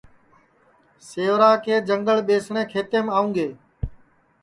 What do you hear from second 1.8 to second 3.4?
جنگݪ ٻیسٹؔیں کھیتینٚم آؤں